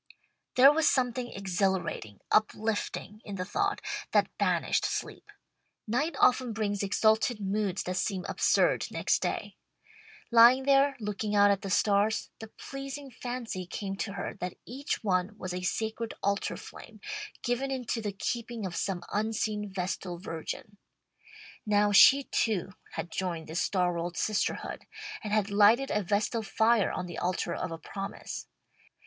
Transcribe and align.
There 0.55 0.71
was 0.73 0.89
something 0.89 1.31
exhilarating, 1.31 2.21
uplifting 2.31 3.21
in 3.23 3.35
the 3.35 3.45
thought, 3.45 3.81
that 4.13 4.35
banished 4.39 4.83
sleep. 4.83 5.31
Night 5.87 6.15
often 6.19 6.53
brings 6.53 6.81
exalted 6.81 7.39
moods 7.39 7.83
that 7.83 7.97
seem 7.97 8.25
absurd 8.27 8.87
next 8.89 9.21
day. 9.21 9.57
Lying 10.31 10.63
there, 10.63 10.95
looking 10.99 11.35
out 11.35 11.51
at 11.51 11.61
the 11.61 11.69
stars, 11.69 12.31
the 12.39 12.47
pleasing 12.47 13.11
fancy 13.11 13.67
came 13.67 13.95
to 13.97 14.13
her 14.13 14.33
that 14.39 14.57
each 14.65 15.03
one 15.03 15.37
was 15.37 15.53
a 15.53 15.61
sacred 15.61 16.15
altar 16.23 16.57
flame, 16.57 16.99
given 17.43 17.69
into 17.69 18.01
the 18.01 18.11
keeping 18.11 18.65
of 18.65 18.75
some 18.75 19.03
unseen 19.13 19.69
vestal 19.71 20.17
virgin. 20.17 20.77
Now 21.63 21.91
she 21.91 22.23
too 22.23 22.73
had 22.93 23.11
joined 23.11 23.45
this 23.45 23.61
star 23.61 23.93
world 23.93 24.17
Sisterhood, 24.17 24.87
and 25.23 25.31
had 25.31 25.51
lighted 25.51 25.91
a 25.91 26.01
vestal 26.01 26.41
fire 26.41 26.91
on 26.91 27.05
the 27.05 27.19
altar 27.19 27.53
of 27.53 27.69
a 27.71 27.77
promise. 27.77 28.47